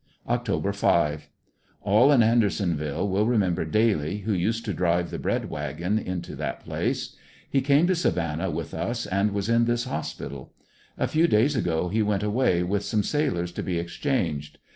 [0.27, 0.75] Oct.
[0.75, 1.29] 5.—
[1.83, 6.65] All in Andersonville will remember Daly, who used to drive the bread wagon into that
[6.65, 7.15] place.
[7.47, 10.53] He came to Savannah with us and was in this hospital;
[10.97, 13.77] a few days ago he went away with ANDERSONYILLE DIARY.' 101 some sailors to be
[13.77, 14.57] exchanged.